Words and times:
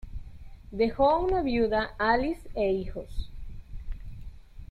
Dejó 0.71 1.19
una 1.19 1.43
viuda, 1.43 1.93
Alice 1.99 2.49
e 2.55 2.71
hijos. 2.71 3.29